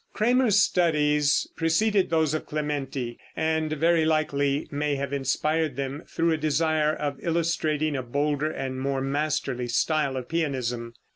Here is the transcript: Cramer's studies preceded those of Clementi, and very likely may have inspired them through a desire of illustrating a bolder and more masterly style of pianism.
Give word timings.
Cramer's 0.13 0.57
studies 0.57 1.47
preceded 1.55 2.09
those 2.09 2.33
of 2.33 2.47
Clementi, 2.47 3.19
and 3.35 3.71
very 3.73 4.03
likely 4.03 4.67
may 4.71 4.95
have 4.95 5.13
inspired 5.13 5.75
them 5.75 6.01
through 6.07 6.31
a 6.31 6.37
desire 6.37 6.91
of 6.91 7.19
illustrating 7.21 7.95
a 7.95 8.01
bolder 8.01 8.49
and 8.49 8.81
more 8.81 9.01
masterly 9.01 9.67
style 9.67 10.17
of 10.17 10.27
pianism. 10.27 10.95